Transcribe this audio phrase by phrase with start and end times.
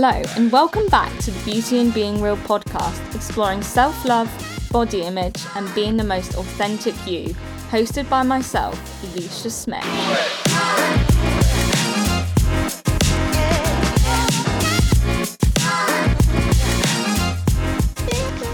[0.00, 4.30] Hello, and welcome back to the Beauty in Being Real podcast, exploring self love,
[4.70, 7.34] body image, and being the most authentic you,
[7.70, 9.82] hosted by myself, Elisha Smith.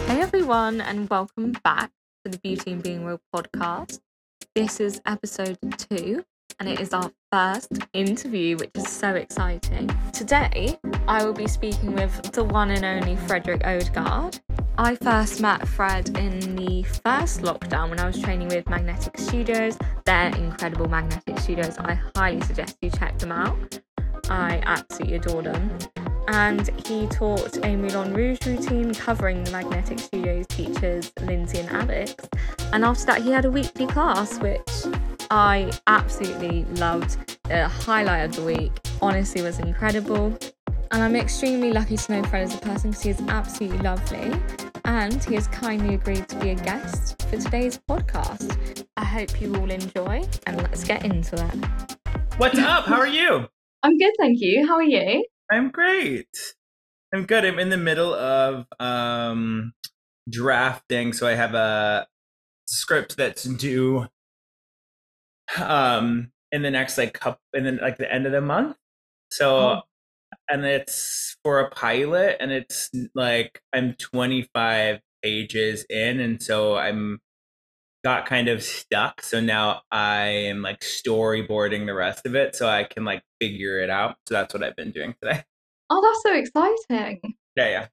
[0.07, 1.91] Hey everyone, and welcome back
[2.25, 4.01] to the Beauty in Being Real podcast.
[4.55, 6.25] This is episode two,
[6.59, 9.91] and it is our first interview, which is so exciting.
[10.13, 14.41] Today, I will be speaking with the one and only Fredric Odgaard.
[14.79, 19.79] I first met Fred in the first lockdown when I was training with Magnetic Studios.
[20.05, 21.79] They're incredible Magnetic Studios.
[21.79, 23.81] I highly suggest you check them out.
[24.29, 25.79] I absolutely adore them.
[26.29, 32.15] And he taught a Moulin Rouge routine covering the Magnetic Studios teachers Lindsay and Alex.
[32.73, 34.69] And after that, he had a weekly class, which
[35.31, 37.39] I absolutely loved.
[37.45, 40.37] The highlight of the week, honestly, was incredible.
[40.91, 44.33] And I'm extremely lucky to know Fred as a person because he is absolutely lovely.
[44.85, 48.87] And he has kindly agreed to be a guest for today's podcast.
[48.97, 51.99] I hope you all enjoy, and let's get into that.
[52.37, 52.85] What's up?
[52.85, 53.49] How are you?
[53.83, 54.67] I'm good, thank you.
[54.67, 55.25] How are you?
[55.51, 56.55] I'm great.
[57.15, 57.45] I'm good.
[57.45, 59.73] I'm in the middle of um
[60.31, 62.07] drafting, so I have a
[62.67, 64.07] script that's due
[65.61, 68.77] um in the next like cup in the like the end of the month.
[69.31, 69.83] So Oh.
[70.51, 77.21] and it's for a pilot and it's like I'm 25 pages in and so I'm
[78.05, 79.23] got kind of stuck.
[79.23, 83.81] So now I am like storyboarding the rest of it so I can like figure
[83.81, 84.17] it out.
[84.29, 85.43] So that's what I've been doing today.
[85.91, 87.21] Oh, that's so exciting.
[87.57, 87.87] Yeah, yeah.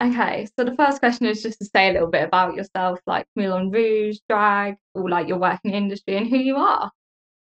[0.00, 3.26] Okay, so the first question is just to say a little bit about yourself, like
[3.34, 6.92] Moulin Rouge, drag, or like your work in the industry and who you are.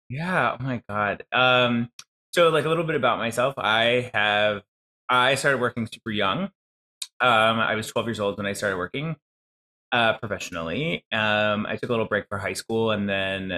[0.08, 1.24] Yeah, oh my god.
[1.32, 1.88] Um
[2.32, 3.54] so like a little bit about myself.
[3.58, 4.62] I have
[5.08, 6.44] I started working super young.
[7.20, 9.16] Um I was 12 years old when I started working
[9.92, 11.04] uh professionally.
[11.12, 13.52] Um I took a little break for high school and then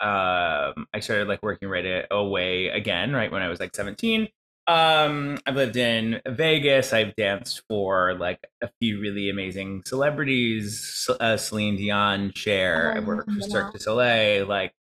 [0.00, 4.28] um I started like working right away again right when I was like 17.
[4.66, 6.92] Um I've lived in Vegas.
[6.92, 12.94] I've danced for like a few really amazing celebrities, uh, Celine Dion, Cher.
[12.96, 13.40] I Oh, worked for.
[13.42, 14.72] Cirque du Soleil like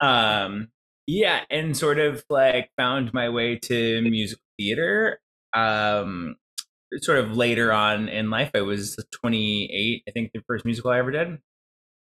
[0.00, 0.68] um
[1.06, 5.20] yeah and sort of like found my way to musical theater
[5.54, 6.36] um
[6.98, 10.98] sort of later on in life i was 28 i think the first musical i
[10.98, 11.38] ever did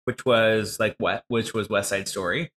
[0.05, 2.51] which was like what which was west side story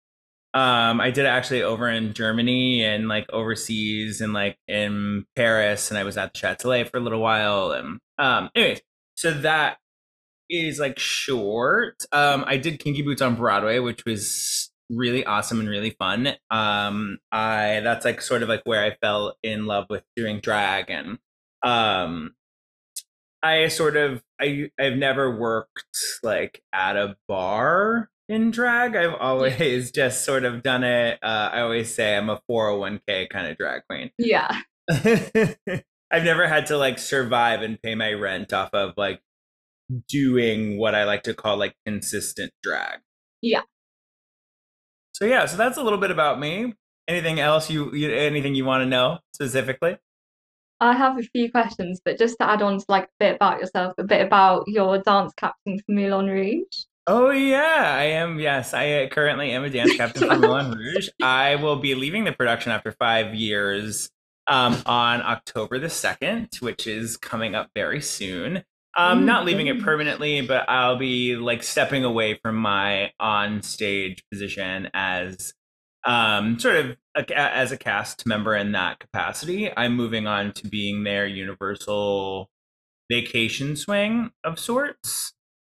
[0.54, 5.90] um i did it actually over in germany and like overseas and like in paris
[5.90, 8.80] and i was at the chatelet for a little while and um anyways
[9.14, 9.78] so that
[10.52, 12.04] is like short.
[12.12, 16.34] Um, I did Kinky Boots on Broadway, which was really awesome and really fun.
[16.50, 20.90] Um, I that's like sort of like where I fell in love with doing drag
[20.90, 21.18] and
[21.62, 22.34] um
[23.42, 28.96] I sort of I I've never worked like at a bar in drag.
[28.96, 31.18] I've always just sort of done it.
[31.22, 34.10] Uh, I always say I'm a 401k kind of drag queen.
[34.18, 34.60] Yeah.
[34.90, 39.20] I've never had to like survive and pay my rent off of like
[40.08, 43.00] doing what I like to call like consistent drag.
[43.40, 43.62] Yeah.
[45.12, 46.74] So yeah, so that's a little bit about me.
[47.08, 49.98] Anything else you, you anything you want to know specifically?
[50.80, 53.60] I have a few questions, but just to add on to like a bit about
[53.60, 56.84] yourself, a bit about your dance captain for Moulin Rouge.
[57.06, 58.38] Oh yeah, I am.
[58.38, 61.08] Yes, I uh, currently am a dance captain for Moulin Rouge.
[61.20, 64.08] I will be leaving the production after five years
[64.46, 68.62] um, on October the second, which is coming up very soon.
[68.96, 69.84] Um, not leaving it Mhm.
[69.84, 75.54] permanently, but I'll be like stepping away from my on stage position as
[76.04, 79.70] um, sort of a, as a cast member in that capacity.
[79.76, 82.50] I'm moving on to being their universal
[83.10, 85.32] vacation swing of sorts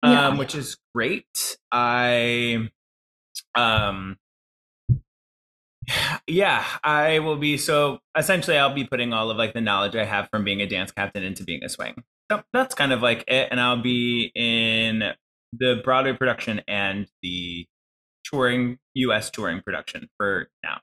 [0.04, 1.58] um, which is great.
[1.72, 2.70] I,
[3.56, 4.18] um,
[6.28, 10.06] yeah, I will be so essentially I'll be putting all of like the knowledge I
[10.06, 12.04] have from being a dance captain into being a swing.
[12.32, 15.14] So that's kind of like it, and I'll be in
[15.52, 17.68] the Broadway production and the
[18.24, 19.30] touring U.S.
[19.30, 20.80] touring production for now.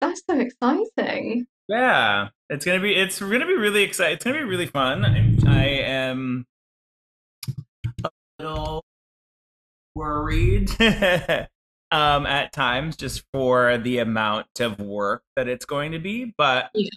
[0.00, 1.46] That's so exciting.
[1.68, 4.14] Yeah, it's gonna be it's gonna be really exciting.
[4.14, 5.04] It's gonna be really fun.
[5.04, 6.46] I'm, I am
[8.48, 8.84] little
[9.94, 10.70] worried
[11.90, 16.70] um at times just for the amount of work that it's going to be, but
[16.74, 16.88] Yeah.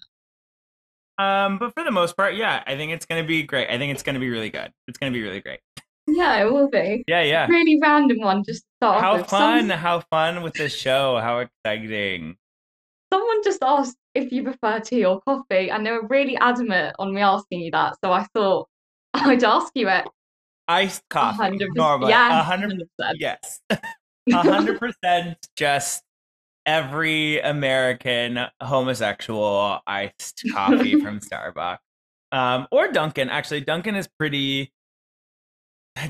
[1.18, 3.70] um but for the most part, yeah, I think it's gonna be great.
[3.70, 4.72] I think it's gonna be really good.
[4.88, 5.60] It's gonna be really great.
[6.08, 7.04] Yeah, it will be.
[7.08, 7.46] Yeah, yeah.
[7.48, 9.70] Really random one just to start How fun!
[9.70, 11.20] How fun with this show!
[11.20, 12.36] How exciting!
[13.12, 17.14] someone just asked if you prefer tea or coffee, and they were really adamant on
[17.14, 17.96] me asking you that.
[18.04, 18.68] So I thought
[19.14, 20.08] I'd ask you it.
[20.70, 21.58] Iced coffee.
[21.58, 21.68] 100%.
[21.76, 22.08] Normal.
[22.10, 23.18] Yeah, 100 100.
[23.20, 23.60] Yes.
[23.70, 26.04] A hundred percent just
[26.68, 31.80] every American homosexual iced coffee from Starbucks.
[32.32, 33.30] Um, or Dunkin'.
[33.30, 34.72] Actually, Dunkin' is pretty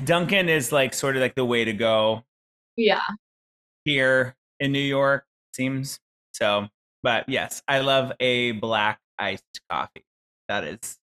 [0.04, 2.24] Dunkin' is like sort of like the way to go
[2.76, 3.00] Yeah.
[3.84, 5.24] here in New York,
[5.54, 5.98] seems.
[6.32, 6.68] So
[7.02, 10.04] but yes, I love a black iced coffee.
[10.48, 10.98] That is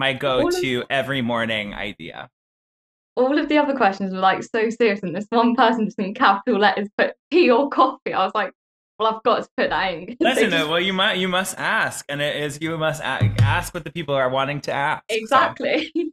[0.00, 2.28] my go to every morning idea.
[3.16, 6.14] All of the other questions were like so serious, and this one person just in
[6.14, 8.14] capital letters put tea or coffee.
[8.14, 8.50] I was like,
[8.98, 10.16] well, I've got to put that in.
[10.18, 13.84] Listen, just- well, you must you must ask, and it is you must ask what
[13.84, 15.04] the people are wanting to ask.
[15.10, 15.16] so.
[15.16, 15.92] exactly.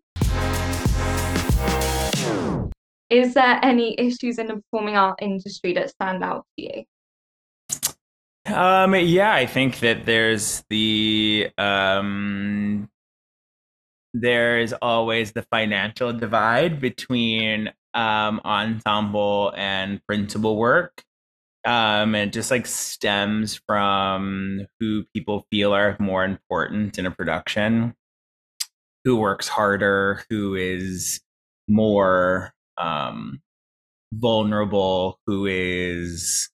[3.09, 6.83] Is there any issues in the performing art industry that stand out to you?
[8.53, 12.89] Um, yeah, I think that there's the um,
[14.21, 21.03] there's always the financial divide between um, ensemble and principal work.
[21.65, 27.11] Um, and it just like stems from who people feel are more important in a
[27.11, 27.93] production,
[29.03, 31.19] who works harder, who is
[31.67, 33.41] more um,
[34.13, 36.49] vulnerable, who is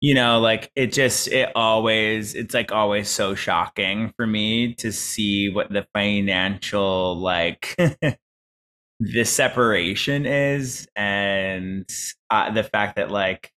[0.00, 4.92] you know like it just it always it's like always so shocking for me to
[4.92, 7.74] see what the financial like
[9.00, 11.88] the separation is and
[12.30, 13.50] uh, the fact that like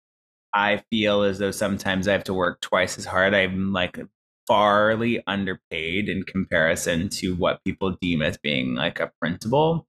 [0.54, 3.34] i feel as though sometimes i have to work twice as hard.
[3.36, 4.00] I'm like
[4.50, 9.88] farly underpaid in comparison to what people deem as being like a principal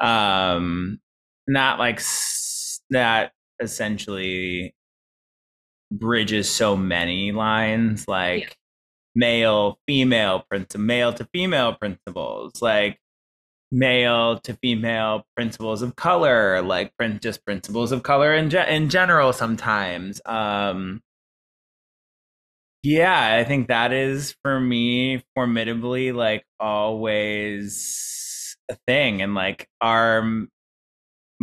[0.00, 1.00] um
[1.48, 4.74] not like s- that essentially
[5.98, 8.56] bridges so many lines like
[9.14, 12.98] male female principal male to female principals like
[13.70, 19.32] male to female principals of color like just principals of color in, ge- in general
[19.32, 21.00] sometimes um
[22.82, 30.46] yeah i think that is for me formidably like always a thing and like our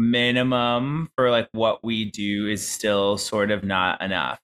[0.01, 4.39] minimum for like what we do is still sort of not enough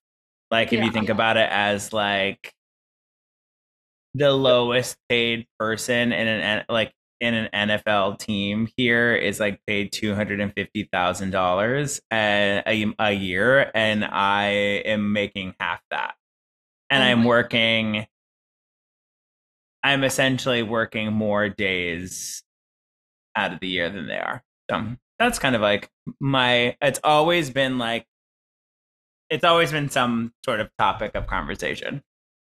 [0.52, 0.86] like if Yeah.
[0.86, 2.54] you think about it as like
[4.14, 9.92] the lowest paid person in an like in an NFL team here is like paid
[9.92, 14.48] two hundred and fifty thousand dollars a a year, and I
[14.86, 16.16] am making half that,
[16.90, 18.08] and Oh I'm working.
[19.84, 22.44] I'm essentially working more days
[23.36, 24.44] out of the year than they are.
[24.70, 26.76] So that's kind of like my.
[26.82, 28.06] It's always been like.
[29.30, 32.02] It's always been some sort of topic of conversation.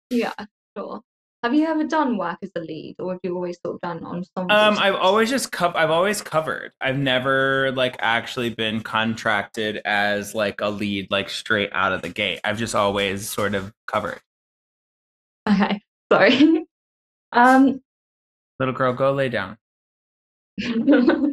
[0.10, 0.34] Yeah,
[0.78, 1.02] sure.
[1.44, 4.04] Have you ever done work as a lead, or have you always sort of done
[4.04, 4.50] on some?
[4.50, 6.72] Um, I've always just cov- I've always covered.
[6.82, 12.10] I've never like actually been contracted as like a lead, like straight out of the
[12.10, 12.42] gate.
[12.44, 14.20] I've just always sort of covered.
[15.48, 15.80] Okay,
[16.12, 16.66] sorry.
[17.32, 17.82] um,
[18.60, 19.58] Little girl, go lay down.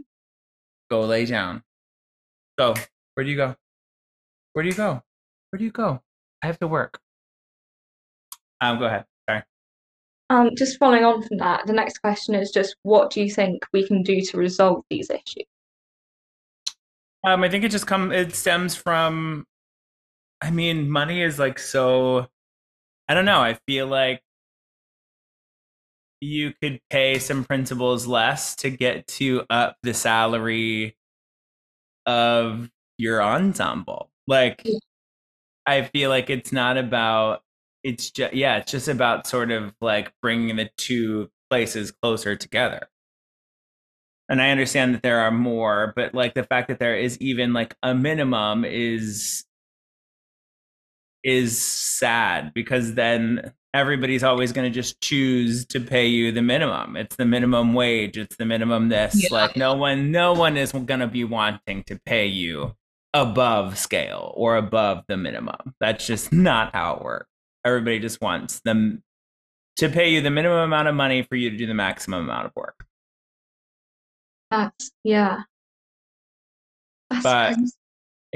[0.94, 1.60] Go lay down.
[2.56, 2.72] Go.
[3.14, 3.56] Where do you go?
[4.52, 5.02] Where do you go?
[5.50, 6.00] Where do you go?
[6.40, 7.00] I have to work.
[8.60, 9.04] Um, go ahead.
[9.28, 9.42] Sorry.
[10.30, 13.66] um, just following on from that, the next question is just what do you think
[13.72, 15.46] we can do to resolve these issues?
[17.26, 19.46] Um, I think it just come it stems from
[20.40, 22.28] I mean, money is like so
[23.08, 24.22] I don't know, I feel like
[26.24, 30.96] you could pay some principals less to get to up the salary
[32.06, 34.10] of your ensemble.
[34.26, 34.78] Like Yeah.
[35.66, 37.42] I feel like it's not about
[37.84, 42.88] it's just yeah, it's just about sort of like bringing the two places closer together
[44.28, 47.52] and I understand that there are more, but like the fact that there is even
[47.52, 49.44] like a minimum is
[51.22, 56.96] is sad because then everybody's always going to just choose to pay you the minimum.
[56.96, 59.24] It's the minimum wage, it's the minimum this.
[59.24, 59.28] Yeah.
[59.32, 62.74] Like no one no one is going to be wanting to pay you
[63.12, 65.74] above scale or above the minimum.
[65.80, 67.28] That's just not how it works.
[67.64, 69.02] Everybody just wants them
[69.76, 72.46] to pay you the minimum amount of money for you to do the maximum amount
[72.46, 72.86] of work.
[74.50, 75.42] That's yeah.
[77.10, 77.72] That's But- crazy.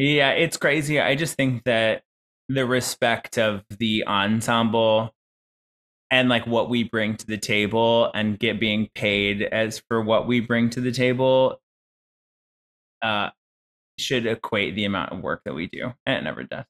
[0.00, 1.00] Yeah, it's crazy.
[1.00, 2.02] I just think that
[2.48, 5.12] the respect of the ensemble
[6.10, 10.26] and like what we bring to the table and get being paid as for what
[10.26, 11.60] we bring to the table
[13.02, 13.30] uh
[13.98, 15.92] should equate the amount of work that we do.
[16.06, 16.64] And it never does.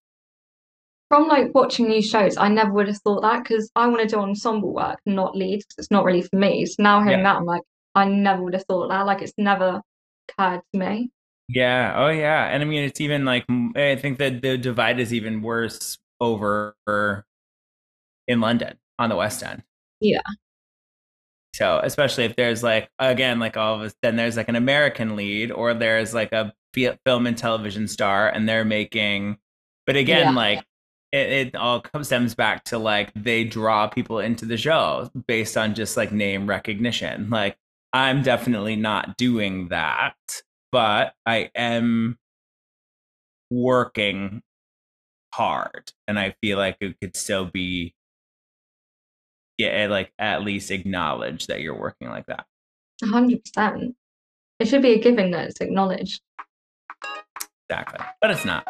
[1.09, 4.07] from like watching these shows, I never would have thought that because I want to
[4.09, 6.67] do ensemble work, not lead, it's not really for me.
[6.67, 7.23] So now hearing Yeah.
[7.23, 7.63] that, I'm like,
[7.95, 9.07] I never would have thought that.
[9.07, 9.81] Like, it's never
[10.29, 11.11] occurred to me.
[11.49, 11.95] Yeah.
[11.97, 12.47] Oh, yeah.
[12.49, 16.75] And I mean, it's even like i think that the divide is even worse over
[18.27, 19.63] in London on the West End.
[20.01, 20.21] Yeah.
[21.55, 25.17] So especially if there's like again like all of us, then there's like an American
[25.17, 26.53] lead or there's like a
[27.05, 29.39] film and television star, and they're making.
[29.87, 30.31] But again, Yeah.
[30.33, 30.65] like
[31.11, 35.57] it, it all comes stems back to like they draw people into the show based
[35.57, 37.31] on just like name recognition.
[37.31, 37.57] Like
[37.93, 40.15] I'm definitely not doing that,
[40.71, 42.19] but I am
[43.51, 44.43] working
[45.35, 47.95] hard, and I feel like it could still be
[49.59, 52.47] yeah, like at least acknowledge that you're working like that.
[53.03, 53.95] 100%.
[54.61, 56.21] It should be a given that it's acknowledged.
[57.69, 58.05] Exactly.
[58.21, 58.67] But it's not.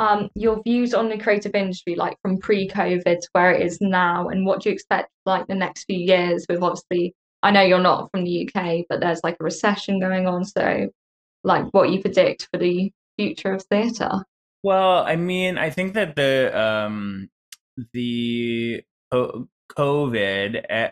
[0.00, 4.28] Um, your views on the creative industry, like from pre-COVID to where it is now,
[4.28, 7.80] and what do you expect like the next few years with obviously, I know you're
[7.80, 10.46] not from the UK, but there's like a recession going on.
[10.46, 10.88] So
[11.44, 14.24] like what you predict for the future of theatre?
[14.62, 17.28] Well, I mean, I think that the um
[17.92, 20.90] the COVID, eh,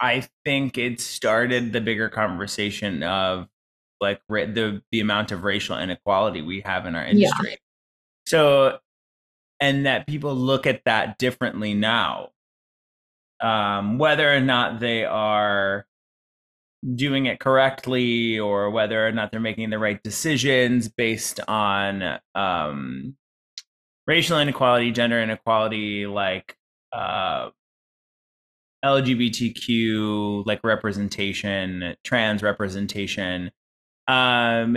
[0.00, 3.48] I think it started the bigger conversation of
[4.00, 7.58] like the the amount of racial inequality we have in our industry.
[8.26, 8.78] So,
[9.60, 12.30] and that people look at that differently now,
[13.40, 15.86] um, whether or not they are
[16.94, 23.16] doing it correctly or whether or not they're making the right decisions based on um,
[24.06, 26.56] racial inequality, gender inequality, like
[26.92, 27.50] uh,
[28.84, 33.50] LGBTQ, like representation, trans representation.
[34.06, 34.76] Um,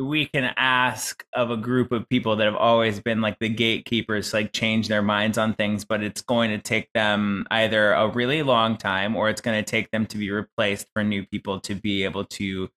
[0.00, 4.32] we can ask of a group of people that have always been like the gatekeepers
[4.32, 8.42] like change their minds on things but it's going to take them either a really
[8.42, 11.74] long time or it's going to take them to be replaced for new people to
[11.74, 12.68] be able to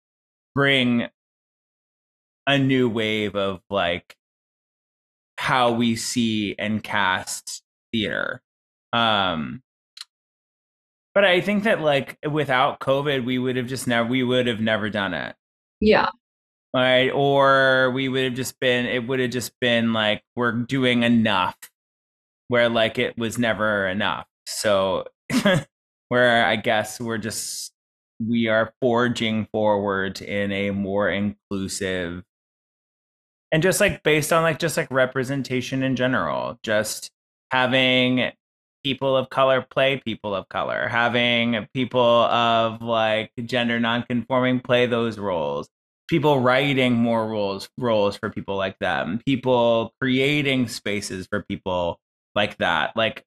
[0.53, 1.07] bring
[2.45, 4.15] a new wave of like
[5.37, 8.41] how we see and cast theater
[8.91, 9.61] um
[11.15, 14.59] but i think that like without covid we would have just never we would have
[14.59, 15.35] never done it
[15.79, 16.09] Yeah.
[16.73, 17.09] Right?
[17.09, 21.57] Or we would have just been, it would have just been like, we're doing enough
[22.47, 24.27] where like it was never enough.
[24.47, 25.05] So,
[26.09, 27.71] where I guess we're just,
[28.25, 32.23] we are forging forward in a more inclusive
[33.53, 37.11] and just like based on like just like representation in general, just
[37.51, 38.31] having
[38.83, 45.19] people of color play people of color, having people of like gender nonconforming play those
[45.19, 45.69] roles
[46.09, 51.99] people writing more roles roles for people like them people creating spaces for people
[52.35, 53.23] like that like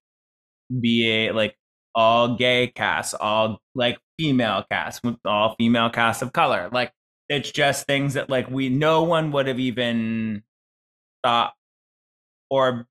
[0.81, 1.57] be a like
[1.95, 6.93] all gay casts all like female casts with all female casts of color like
[7.29, 10.43] it's just things that like we no one would have even
[11.25, 11.55] thought
[12.51, 12.87] or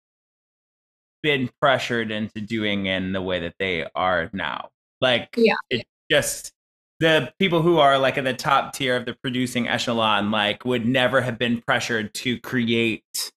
[1.23, 4.69] been pressured into doing in the way that they are now
[5.01, 5.55] like Yeah.
[5.69, 6.51] it just
[6.99, 10.85] the people who are like at the top tier of the producing echelon like would
[10.85, 13.31] never have been pressured to create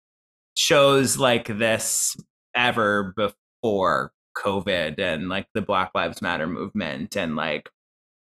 [0.55, 2.17] shows like this
[2.55, 7.69] ever before covid and like the black lives matter movement and like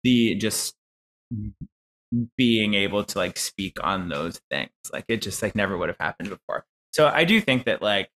[0.03, 0.75] the just
[2.37, 4.71] being able to like speak on those things.
[4.93, 6.65] Like it just like never would have happened before.
[6.93, 8.09] So i do think that like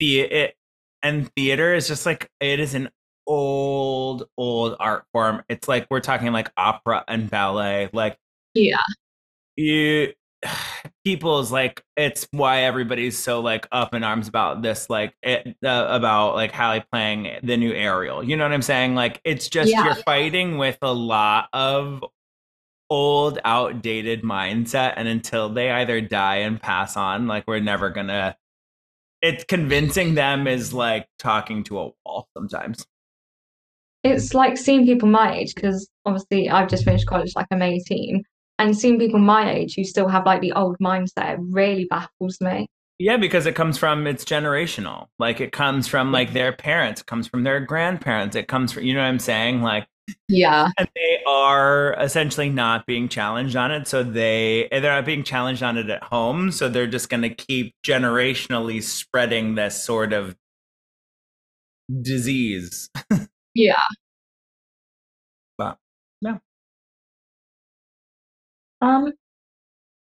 [0.00, 0.54] the it
[1.02, 2.90] and theater is just like it is an
[3.30, 8.18] old old art form it's like we're talking like opera and ballet like
[8.54, 8.78] Yeah.
[9.54, 10.12] you
[11.04, 15.86] people's like it's why everybody's so like up in arms about this like it, uh,
[15.90, 19.70] about like Halle playing the new Ariel you know what I'm saying like it's just
[19.70, 19.84] Yeah.
[19.84, 22.02] you're fighting with a lot of
[22.90, 28.36] old outdated mindset and until they either die and pass on like we're never gonna
[29.22, 32.84] it's convincing them is like talking to a wall sometimes
[34.02, 38.22] It's like seeing people my age, because obviously I've just finished college, like I'm 18,
[38.58, 42.66] and seeing people my age who still have like the old mindset really baffles me.
[42.98, 45.06] Yeah, because it comes from it's generational.
[45.18, 48.84] Like it comes from like their parents, it comes from their grandparents, it comes from
[48.84, 49.62] you know what I'm saying?
[49.62, 49.86] Like
[50.28, 50.68] Yeah.
[50.78, 53.88] and they are essentially not being challenged on it.
[53.88, 56.50] So they they're not being challenged on it at home.
[56.52, 60.36] So they're just going to keep generationally spreading this sort of
[62.02, 62.90] disease.
[63.54, 63.80] Yeah.
[65.56, 65.78] But
[66.20, 66.38] yeah.
[68.80, 69.12] Um,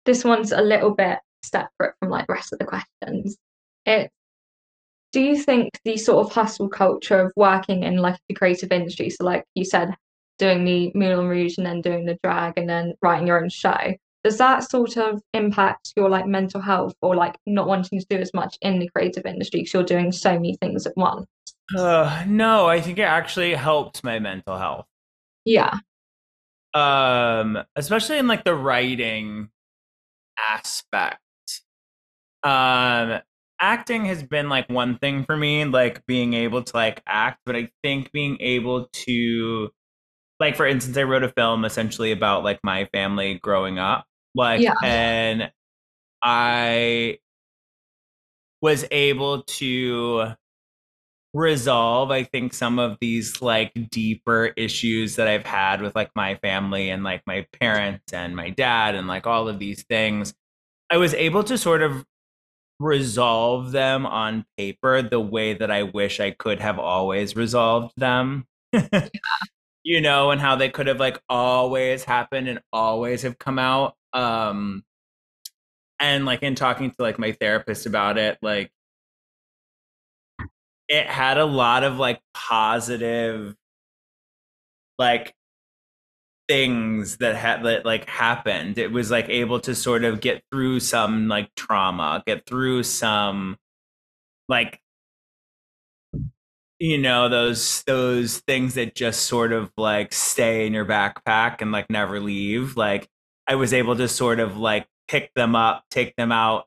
[0.06, 3.38] this one's a little bit separate from like the rest of the questions.
[3.86, 4.12] It
[5.12, 9.10] do you think the sort of hustle culture of working in like the creative industry,
[9.10, 9.96] so like you said,
[10.40, 13.94] doing the Moulin Rouge and then doing the drag and then writing your own show,
[14.24, 18.18] does that sort of impact your like mental health or like not wanting to do
[18.18, 21.28] as much in the creative industry because you're doing so many things at once?
[21.78, 24.88] Uh, no, I think it actually helped my mental health.
[25.46, 25.80] Yeah.
[26.74, 29.50] Um, especially in like the writing
[30.40, 31.20] aspect.
[32.44, 33.20] Um,
[33.60, 37.56] acting has been like one thing for me, like being able to like act, but
[37.56, 39.70] I think being able to
[40.40, 44.06] like for instance, I wrote a film essentially about like my family growing up.
[44.36, 44.74] Like Yeah.
[44.84, 45.52] and
[46.24, 47.20] I
[48.62, 50.34] was able to
[51.34, 56.36] resolve i think some of these like deeper issues that i've had with like my
[56.36, 60.34] family and like my parents and my dad and like all of these things
[60.90, 62.06] i was able to sort of
[62.80, 68.46] resolve them on paper the way that i wish i could have always resolved them.
[69.84, 73.96] You know and how they could have like always happened and always have come out
[74.14, 74.84] um
[76.00, 78.72] and like in talking to like my therapist about it like
[80.92, 83.56] it had a lot of like positive
[85.00, 85.34] like
[86.48, 88.78] things that had that like happened.
[88.78, 93.58] It was like able to sort of get through some like trauma get through some
[94.50, 94.82] like
[96.80, 101.72] you know those those things that just sort of like stay in your backpack and
[101.72, 102.78] like never leave.
[102.78, 103.08] Like
[103.48, 106.66] i was able to sort of like pick them up take them out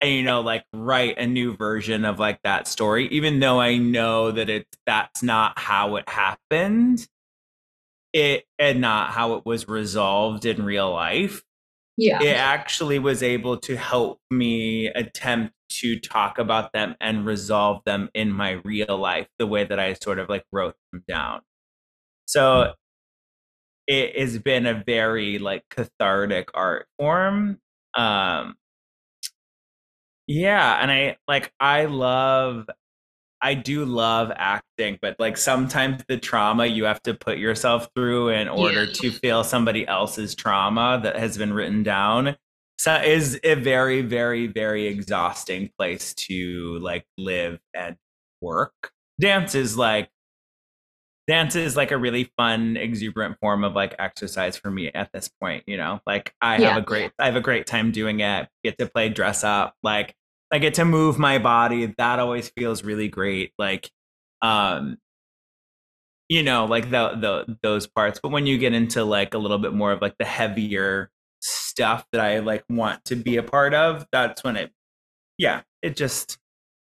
[0.00, 3.76] and you know like write a new version of like that story even though i
[3.76, 7.06] know that it that's not how it happened
[8.12, 11.42] it and not how it was resolved in real life
[11.96, 12.22] Yeah.
[12.22, 18.08] it actually was able to help me attempt to talk about them and resolve them
[18.14, 21.40] in my real life the way that i sort of like wrote them down
[22.26, 22.72] so
[23.86, 27.58] it has been a very like cathartic art form
[27.94, 28.54] um
[30.26, 32.66] yeah, and I like I love
[33.42, 38.30] I do love acting, but like sometimes the trauma you have to put yourself through
[38.30, 38.92] in order Yeah.
[38.94, 42.36] to feel somebody else's trauma that has been written down.
[42.78, 47.96] So is a very, very, very exhausting place to like live and
[48.40, 48.90] work.
[49.20, 50.08] Dance is like
[51.26, 55.28] dance is like a really fun, exuberant form of like exercise for me at this
[55.28, 56.00] point, you know.
[56.06, 56.68] Like I Yeah.
[56.68, 58.48] have a great I have a great time doing it.
[58.64, 59.74] Get to play dress up.
[59.82, 60.14] Like
[60.52, 61.94] I get to move my body.
[61.98, 63.52] That always feels really great.
[63.58, 63.90] Like
[64.42, 64.98] um
[66.28, 67.10] you know, like the
[67.46, 68.18] the those parts.
[68.22, 71.10] But when you get into like a little bit more of like the heavier
[71.40, 74.72] stuff that I like want to be a part of, that's when it
[75.38, 76.38] yeah, it just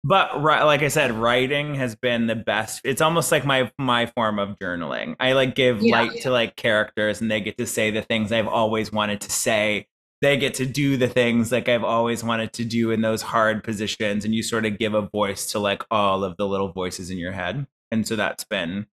[0.07, 2.81] but like I said, writing has been the best.
[2.85, 5.15] It's almost like my my form of journaling.
[5.19, 5.99] I like give Yeah.
[6.01, 9.31] light to like characters, and they get to say the things I've always wanted to
[9.31, 9.87] say.
[10.21, 13.63] They get to do the things like I've always wanted to do in those hard
[13.63, 17.09] positions, and you sort of give a voice to like all of the little voices
[17.09, 17.67] in your head.
[17.91, 18.87] And so that's been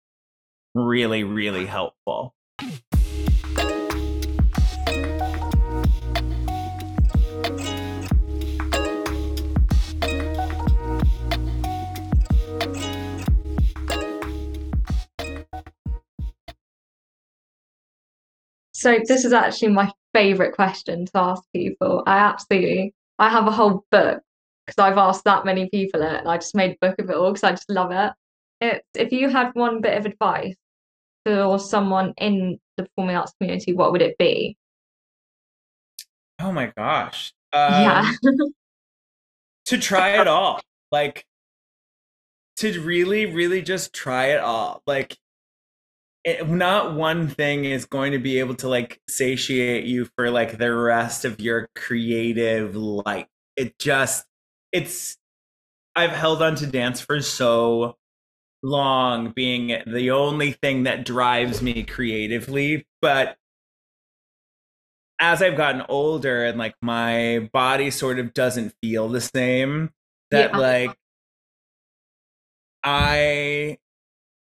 [0.74, 2.34] really, really helpful.
[18.80, 22.02] So this is actually my favorite question to ask people.
[22.06, 24.22] I absolutely, I have a whole book
[24.64, 27.14] because I've asked that many people it, and I just made a book of it
[27.14, 28.12] all because I just love it.
[28.62, 30.54] It, if you had one bit of advice
[31.26, 34.56] for someone in the performing arts community, what would it be?
[36.38, 37.34] Oh my gosh.
[37.52, 38.14] Yeah.
[38.24, 38.54] Um,
[39.66, 40.58] to try it all.
[40.90, 41.26] Like
[42.56, 44.82] to really, really just try it all.
[44.86, 45.18] Like
[46.24, 50.58] it, not one thing is going to be able to like satiate you for like
[50.58, 53.26] the rest of your creative life.
[53.56, 54.26] It just
[54.72, 55.16] it's
[55.96, 57.96] I've held on to dance for so
[58.62, 63.36] long being the only thing that drives me creatively, but
[65.18, 69.90] as I've gotten older and like my body sort of doesn't feel the same,
[70.30, 70.58] that Yeah.
[70.58, 70.96] like
[72.82, 73.78] I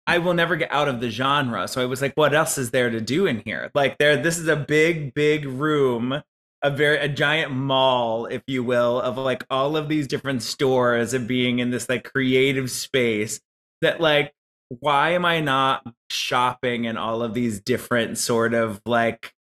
[0.09, 1.69] I will never get out of the genre.
[1.69, 3.71] So I was like, what else is there to do in here?
[3.75, 6.23] Like there, this is a big, big room,
[6.63, 11.15] a very a giant mall, if you will, of like all of these different stores
[11.15, 13.41] and being in this like creative space
[13.83, 14.33] that like
[14.81, 19.33] why am I not shopping in all of these different sort of like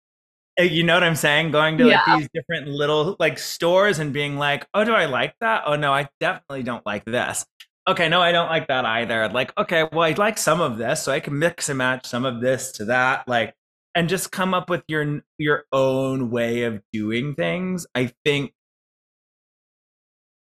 [0.57, 1.51] eh, you know what I'm saying?
[1.51, 2.05] Going to like Yeah.
[2.05, 5.63] these different little like stores and being like, oh, do I like that?
[5.65, 7.45] Oh no, I definitely don't like this.
[7.87, 9.29] Okay, no, I don't like that either.
[9.29, 12.25] Like, okay, well, I like some of this, so I can mix and match some
[12.25, 13.55] of this to that, like,
[13.95, 17.87] and just come up with your your own way of doing things.
[17.95, 18.53] I think,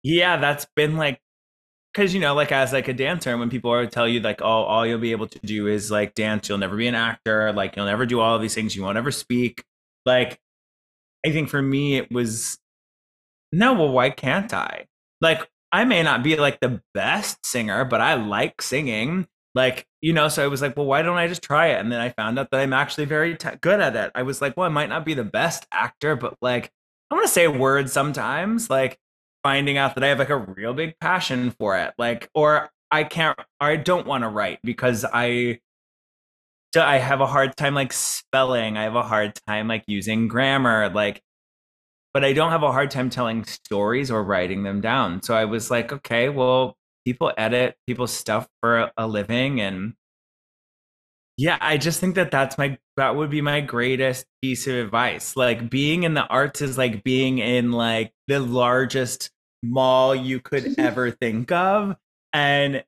[0.03, 1.19] yeah, that's been like
[1.93, 4.45] because you know like as like a dancer when people are tell you like oh
[4.63, 7.75] all you'll be able to do is like dance you'll never be an actor like
[7.75, 9.63] you'll never do all of these things you won't ever speak
[10.05, 10.39] like
[11.25, 12.57] i think for me it was
[13.51, 14.85] no well why can't i
[15.21, 20.13] like i may not be like the best singer but i like singing like you
[20.13, 22.09] know so i was like well why don't i just try it and then i
[22.09, 24.89] found out that i'm actually very good at it i was like well i might
[24.89, 26.71] not be the best actor but like
[27.09, 28.97] i want to say words sometimes like
[29.43, 31.93] finding out that I have like a real big passion for it.
[31.97, 35.59] Like, or I can't, or I don't want to write because I,
[36.75, 38.77] I have a hard time like spelling.
[38.77, 40.89] I have a hard time like using grammar.
[40.89, 41.21] Like,
[42.13, 45.21] but I don't have a hard time telling stories or writing them down.
[45.21, 49.93] So I was like, okay, well, people edit people's stuff for a, a living and
[51.37, 55.35] yeah, I just think that that's my that would be my greatest piece of advice.
[55.35, 59.31] Like being in the arts is like being in like the largest
[59.63, 61.95] mall you could ever think of
[62.33, 62.83] and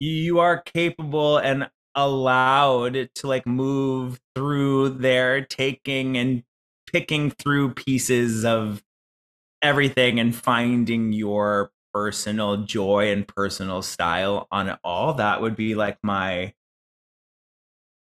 [0.00, 6.42] you are capable and allowed to like move through there taking and
[6.92, 8.82] picking through pieces of
[9.62, 15.74] everything and finding your personal joy and personal style on it all that would be
[15.74, 16.52] like my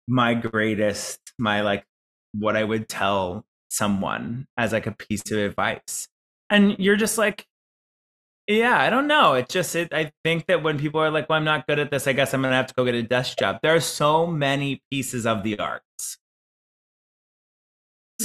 [0.08, 1.84] my greatest my like
[2.34, 6.08] what i would tell someone as like a piece of advice.
[6.50, 7.48] And you're just like
[8.48, 9.34] yeah i don't know.
[9.34, 11.90] It just it, i think that when people are like well i'm not good at
[11.90, 12.08] this.
[12.08, 13.60] I guess i'm gonna have to go get a desk job.
[13.64, 15.86] There are so many pieces of the arts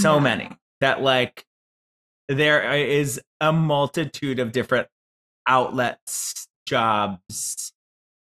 [0.00, 0.20] so Yeah.
[0.20, 0.48] many
[0.80, 1.44] that like
[2.28, 4.88] there is a multitude of different
[5.48, 7.72] outlets jobs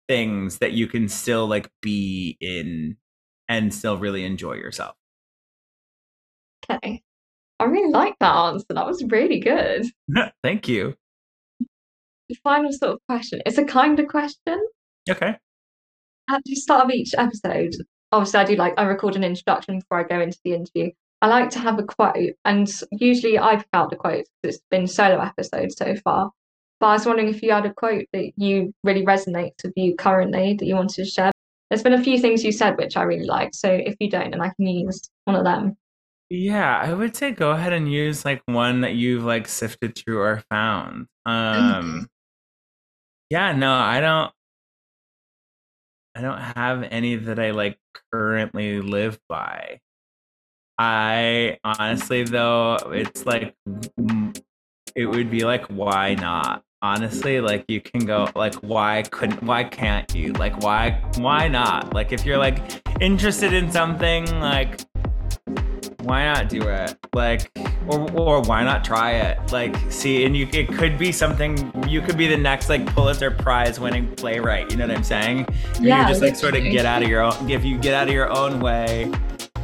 [0.08, 2.98] things that you can still like be in
[3.48, 4.96] and still really enjoy yourself
[6.70, 7.02] Okay.
[7.60, 8.66] I really like that answer.
[8.70, 9.86] That was really good.
[10.44, 10.96] thank you
[12.30, 13.42] The final sort of question.
[13.46, 14.60] It's a kind of question.
[15.10, 15.38] okay
[16.30, 17.74] At the start of each episode,
[18.12, 20.92] obviously I do like I record an introduction before I go into the interview.
[21.26, 24.64] I like to have a quote, and usually I pick out the quotes 'cause it's
[24.70, 26.30] been solo episodes so far.
[26.80, 29.96] But I was wondering if you had a quote that you really resonates with you
[29.96, 31.32] currently that you wanted to share.
[31.72, 34.30] There's been a few things you said which I really liked, so if you don't,
[34.30, 35.78] then I can use one of them.
[36.30, 40.20] yeah i would say go ahead and use like one that you've like sifted through
[40.20, 42.08] or found um
[43.30, 44.32] yeah no i don't
[46.16, 47.78] i don't have any that i like
[48.12, 49.80] currently live by
[50.78, 53.56] i honestly though it's like
[54.96, 56.64] it would be like why not?
[56.82, 60.34] Honestly like you can go like why couldn't why can't you?
[60.34, 61.94] Like why why not?
[61.94, 64.82] Like if you're like interested in something like
[66.02, 66.98] why not do it?
[67.14, 67.52] Like
[67.88, 69.52] or or why not try it?
[69.52, 73.32] Like see and you it could be something you could be the next like pulitzer
[73.32, 75.48] prize winning playwright you know what i'm saying?
[75.82, 78.08] Yeah, you just like sort of get out of your own if you get out
[78.08, 79.12] of your own way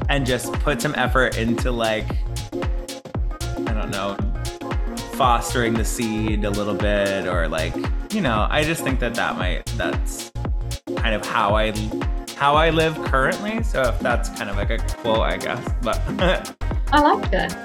[0.10, 2.06] and just put some effort into like
[2.54, 4.18] i don't know
[5.14, 7.76] fostering the seed a little bit or like
[8.12, 10.32] you know i just think that that might that's
[10.98, 11.72] kind of how i
[12.36, 16.58] how i live currently so if that's kind of like a quote i guess but
[16.94, 17.56] I like it.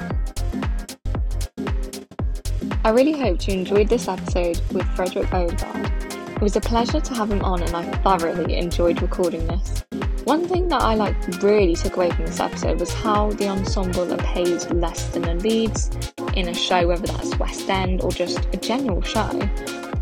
[2.84, 6.36] I really hope you enjoyed this episode with Fredric Odgaard.
[6.36, 9.85] It was a pleasure to have him on, and I thoroughly enjoyed recording this.
[10.26, 14.12] One thing that I like really took away from this episode was how the ensemble
[14.12, 15.88] are paid less than the leads
[16.34, 19.30] in a show, whether that's West End or just a general show.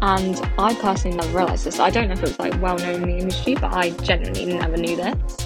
[0.00, 1.78] And I personally never realised this.
[1.78, 4.54] I don't know if it was like well known in the industry, but I genuinely
[4.54, 5.36] never knew this.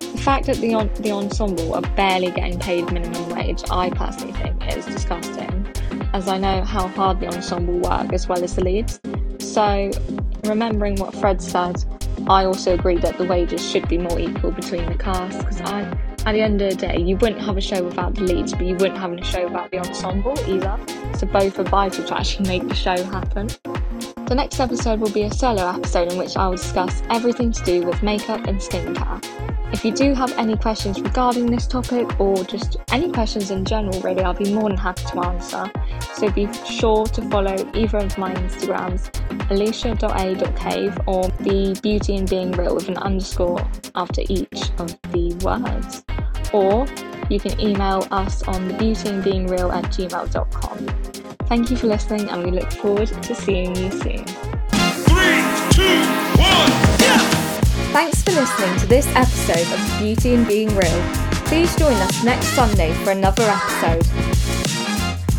[0.00, 4.32] The fact that the on- the ensemble are barely getting paid minimum wage, I personally
[4.32, 5.64] think is disgusting,
[6.12, 8.98] as I know how hard the ensemble work as well as the leads.
[9.38, 9.92] So,
[10.42, 11.84] remembering what Fred said,
[12.26, 15.82] I also agree that the wages should be more equal between the cast because I,
[16.24, 18.64] at the end of the day, you wouldn't have a show without the leads, but
[18.64, 20.78] you wouldn't have a show without the ensemble either.
[21.18, 23.48] So both are vital to actually make the show happen.
[24.26, 27.62] The next episode will be a solo episode in which I will discuss everything to
[27.62, 29.53] do with makeup and skincare.
[29.74, 34.00] If you do have any questions regarding this topic or just any questions in general,
[34.02, 35.68] really, I'll be more than happy to answer.
[36.14, 39.10] So be sure to follow either of my Instagrams,
[39.50, 46.04] elisha.a.cave or the beauty in being real with an underscore after each of the words.
[46.52, 46.86] Or
[47.28, 50.86] you can email us on thebeautyinbeingreal at gmail.com.
[51.48, 54.24] Thank you for listening, and we look forward to seeing you soon.
[55.08, 56.00] Three, two,
[56.40, 56.93] one!
[57.94, 61.10] Thanks for listening to this episode of Beauty in Being Real.
[61.46, 64.02] Please join us next Sunday for another episode.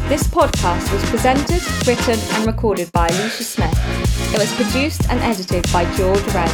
[0.08, 3.78] This podcast was presented, written, and recorded by Elisha Smith.
[4.34, 6.48] It was produced and edited by George Ray.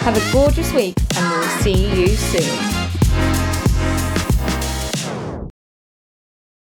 [0.00, 2.75] Have a gorgeous week, and we'll see you soon.